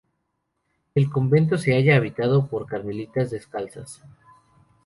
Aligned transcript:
El 0.95 1.11
convento 1.11 1.59
se 1.59 1.73
halla 1.75 1.95
habitado 1.95 2.47
por 2.47 2.65
carmelitas 2.65 3.29
descalzas. 3.29 4.01